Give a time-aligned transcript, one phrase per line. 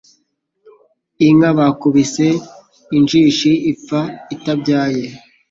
[1.27, 2.27] inka bakubise
[2.97, 4.01] injishi ipfa
[4.35, 5.05] itabyaye